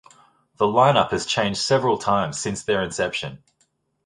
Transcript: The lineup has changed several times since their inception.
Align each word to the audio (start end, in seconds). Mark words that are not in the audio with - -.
The 0.57 0.65
lineup 0.65 1.11
has 1.11 1.27
changed 1.27 1.59
several 1.59 1.99
times 1.99 2.39
since 2.39 2.63
their 2.63 2.81
inception. 2.81 3.43